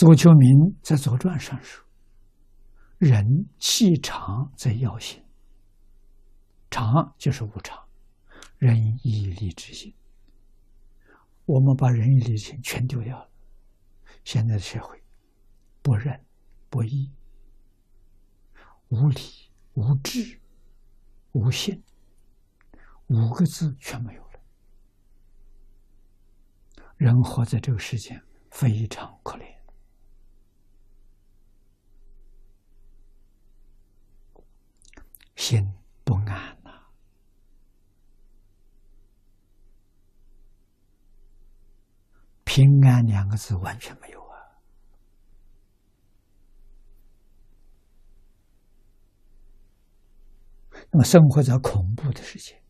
[0.00, 1.84] 左丘明在《左传》上说
[2.96, 3.22] ：“人
[3.58, 5.22] 气长则要心，
[6.70, 7.78] 常就是无常，
[8.56, 9.94] 仁义礼智信。
[11.44, 13.28] 我们把仁义礼智信全丢掉了。
[14.24, 15.04] 现在的社会，
[15.82, 16.18] 不仁
[16.70, 17.12] 不义、
[18.88, 19.20] 无礼
[19.74, 20.40] 无智、
[21.32, 21.84] 无信，
[23.08, 24.40] 五个字全没有了。
[26.96, 28.18] 人活在这个世界，
[28.50, 29.44] 非常可怜。”
[35.50, 36.70] 心不安呐，
[42.44, 44.38] 平安两个字完全没有啊！
[50.92, 52.62] 那么生活在恐怖的世界，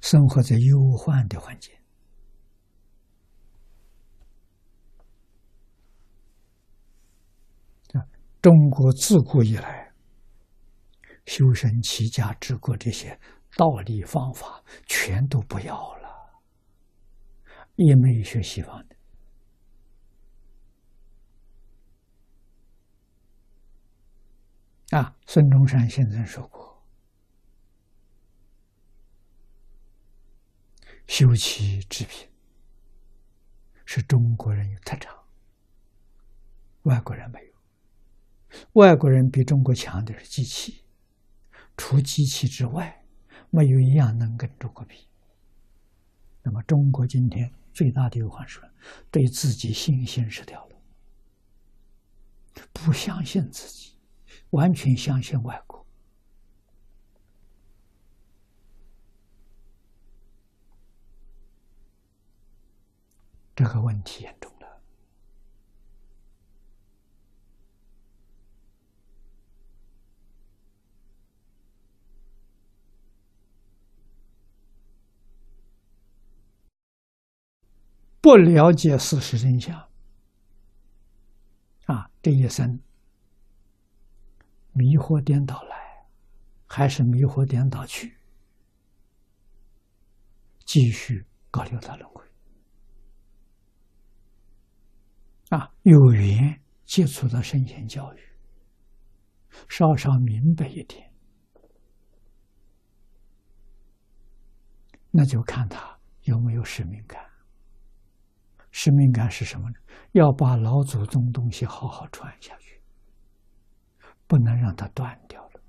[0.00, 1.74] 生活在忧患的环境
[8.40, 9.83] 中国自古以来。
[11.26, 13.18] 修身齐家治国这些
[13.56, 16.42] 道理方法全都不要了，
[17.76, 18.96] 也没有学西方的。
[24.98, 26.84] 啊，孙中山先生说过
[31.08, 32.28] ：“修齐治平
[33.84, 35.24] 是中国人有特长，
[36.82, 37.54] 外国人没有。
[38.74, 40.83] 外国人比中国强的是机器。”
[41.76, 43.04] 除机器之外，
[43.50, 45.08] 没有一样能跟中国比。
[46.42, 48.60] 那么，中国今天最大的忧患是
[49.10, 50.76] 对自己信心失掉了，
[52.72, 53.96] 不相信自己，
[54.50, 55.84] 完全相信外国。
[63.56, 64.53] 这个问题严重。
[78.24, 79.78] 不了解事实真相，
[81.84, 82.80] 啊，这一生
[84.72, 86.06] 迷惑颠倒来，
[86.66, 88.16] 还是迷惑颠倒去，
[90.64, 92.24] 继续搞六道轮回。
[95.50, 98.20] 啊，有缘接触到圣贤教育，
[99.68, 101.12] 稍稍明白一点，
[105.10, 107.22] 那就看他有没有使命感。
[108.76, 109.76] 使命感是什么呢？
[110.12, 112.82] 要把老祖宗东西好好传下去，
[114.26, 115.60] 不能让它断掉了。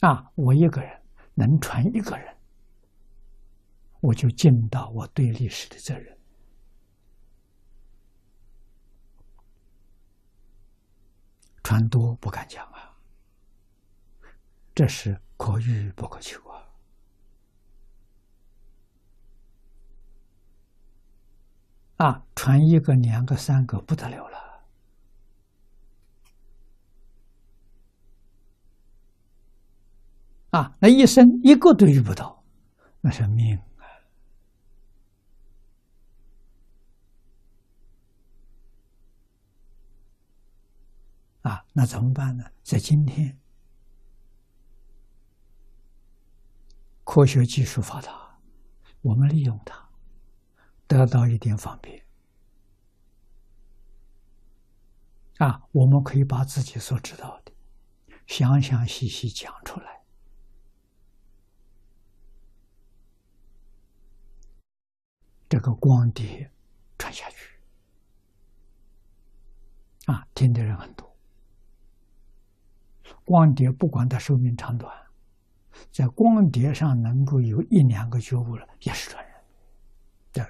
[0.00, 1.02] 啊，我一个人
[1.34, 2.36] 能传一个人，
[4.02, 6.18] 我就尽到我对历史的责任。
[11.62, 12.94] 传多不敢讲啊，
[14.74, 16.46] 这是可遇不可求。
[21.98, 24.38] 啊，传一个、两个、三个不得了了！
[30.50, 32.44] 啊，那一生一个都遇不到，
[33.00, 33.58] 那是命
[41.42, 41.50] 啊！
[41.50, 42.44] 啊，那怎么办呢？
[42.62, 43.36] 在今天，
[47.02, 48.38] 科学技术发达，
[49.02, 49.87] 我们利用它。
[50.88, 52.02] 得到一点方便
[55.36, 55.62] 啊！
[55.70, 57.52] 我们可以把自己所知道的
[58.26, 60.02] 详详细细讲出来，
[65.48, 66.50] 这个光碟
[66.96, 67.60] 传下去
[70.06, 71.14] 啊，听的人很多。
[73.24, 74.92] 光碟不管它寿命长短，
[75.92, 79.27] 在光碟上能够有一两个觉悟了，也是传。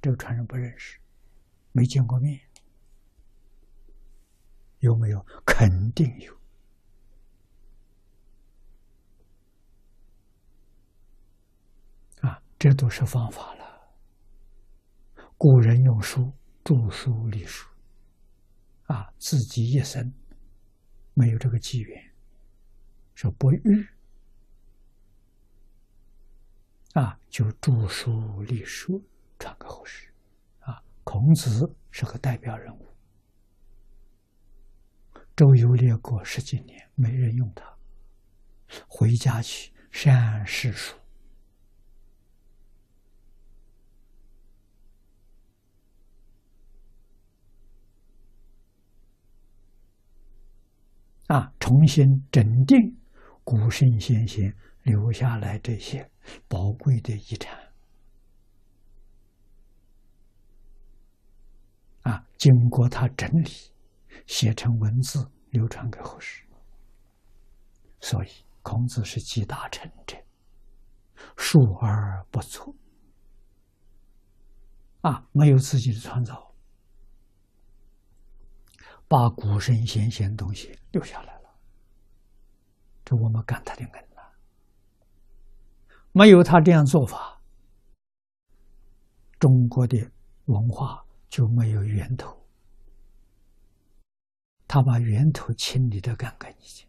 [0.00, 0.98] 这个传人不认识，
[1.72, 2.40] 没见过面，
[4.80, 5.24] 有没有？
[5.46, 6.34] 肯定有。
[12.20, 13.64] 啊，这都是方法了。
[15.36, 16.32] 古人用书
[16.62, 17.68] 著书立书，
[18.84, 20.12] 啊，自己一生
[21.12, 22.14] 没有这个机缘，
[23.14, 23.88] 说不遇，
[26.92, 29.02] 啊，就著书立书。
[31.04, 32.86] 孔子是个代表人物。
[35.36, 37.74] 周游列国十几年没人用他。
[38.88, 40.96] 回家去善诗书。
[51.26, 52.78] 啊重新整定
[53.42, 56.10] 古圣先贤留下来这些
[56.48, 57.63] 宝贵的遗产。
[62.04, 63.50] 啊，经过他整理，
[64.26, 66.44] 写成文字，流传给后世。
[68.00, 68.28] 所以，
[68.62, 70.16] 孔子是集大成者，
[71.36, 72.74] 述而不作。
[75.00, 76.54] 啊，没有自己的创造，
[79.08, 81.58] 把古圣先贤东西留下来了，
[83.04, 84.22] 这我们感他的恩呐。
[86.12, 87.40] 没有他这样做法，
[89.38, 90.10] 中国的
[90.46, 91.03] 文化。
[91.34, 92.46] 就没有源头，
[94.68, 96.86] 他把源头清理的干干净净，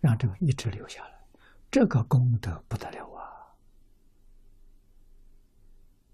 [0.00, 1.24] 让这个一直留下来，
[1.70, 3.22] 这个功德不得了啊！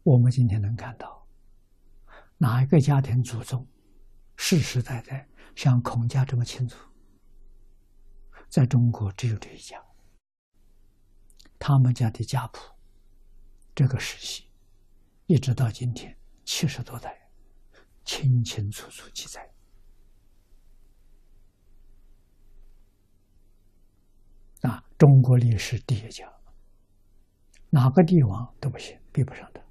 [0.02, 1.26] 我们今天能看到，
[2.36, 3.66] 哪一个家庭祖宗
[4.36, 6.76] 世世代代像孔家这么清楚？
[8.50, 9.82] 在中国只有这一家，
[11.58, 12.60] 他们家的家谱，
[13.74, 14.46] 这个时期
[15.24, 16.14] 一直到今天。
[16.44, 17.28] 七十多代，
[18.04, 19.50] 清清楚楚记载。
[24.62, 26.32] 啊，中国历史第一家，
[27.70, 29.64] 哪个帝王都不行，比不上的。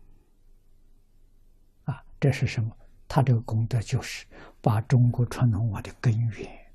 [1.85, 2.75] 啊，这是什么？
[3.07, 4.25] 他这个功德就是
[4.59, 6.73] 把中国传统文化的根源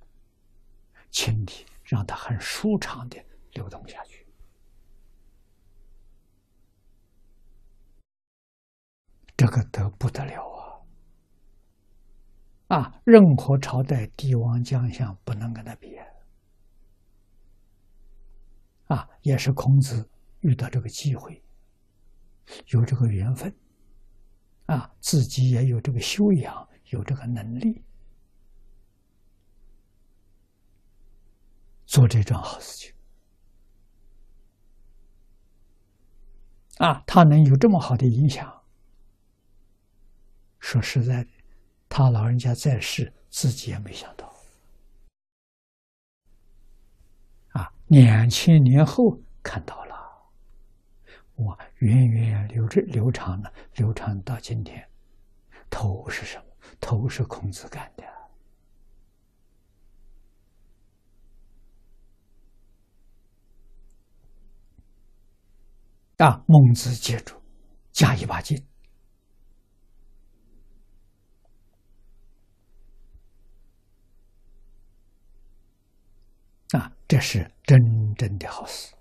[1.11, 3.17] 清理，让它很舒畅的
[3.55, 4.28] 流动下去。
[9.39, 10.45] 这个得不得了
[12.67, 12.77] 啊！
[12.77, 15.97] 啊，任何朝代帝王将相不能跟他比
[18.89, 19.09] 啊！
[19.23, 21.41] 也是孔子遇到这个机会，
[22.67, 23.55] 有这个缘分，
[24.67, 27.85] 啊，自己也有这个修养，有这个能力，
[31.87, 32.93] 做这桩好事情。
[36.79, 38.58] 啊，他能有这么好的影响。
[40.61, 41.31] 说实在的，
[41.89, 44.33] 他老人家在世，自己也没想到。
[47.53, 49.95] 啊，两千年后看到了，
[51.37, 54.87] 哇，源远流着流长了，流长到今天，
[55.71, 56.45] 头是什么？
[56.81, 58.05] 头是孔子干的。
[66.19, 67.41] 啊，孟子接住，
[67.93, 68.61] 加一把劲。
[76.73, 78.98] 啊，这是真正的好事。